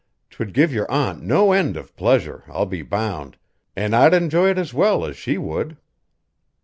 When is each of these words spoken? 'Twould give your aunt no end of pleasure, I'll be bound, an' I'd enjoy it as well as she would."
'Twould 0.31 0.51
give 0.51 0.73
your 0.73 0.89
aunt 0.89 1.21
no 1.21 1.51
end 1.51 1.77
of 1.77 1.95
pleasure, 1.95 2.43
I'll 2.47 2.65
be 2.65 2.81
bound, 2.81 3.37
an' 3.75 3.93
I'd 3.93 4.15
enjoy 4.15 4.49
it 4.49 4.57
as 4.57 4.73
well 4.73 5.05
as 5.05 5.15
she 5.15 5.37
would." 5.37 5.77